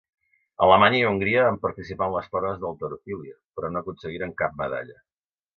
[0.67, 4.99] Alemanya i Hongria van participar en les proves d'halterofília, però no aconseguiren cap medalla.